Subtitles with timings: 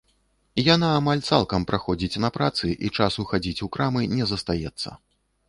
[0.75, 4.99] Яна амаль цалкам праходзіць на працы, і часу хадзіць у крамы не застаецца.